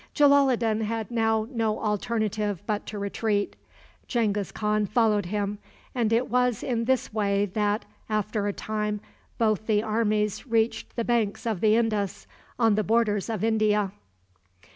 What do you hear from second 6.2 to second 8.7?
was in this way that, after a